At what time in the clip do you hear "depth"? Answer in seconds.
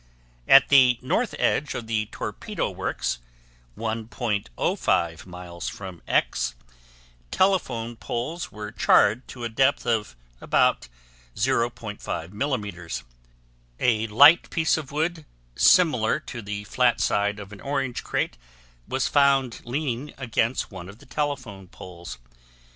9.49-9.85